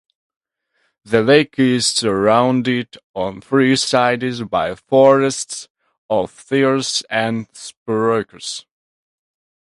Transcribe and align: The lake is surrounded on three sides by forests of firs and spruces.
The 1.05 1.21
lake 1.21 1.59
is 1.59 1.85
surrounded 1.85 2.97
on 3.13 3.39
three 3.39 3.75
sides 3.75 4.41
by 4.41 4.73
forests 4.73 5.67
of 6.09 6.31
firs 6.31 7.03
and 7.07 7.47
spruces. 7.53 8.65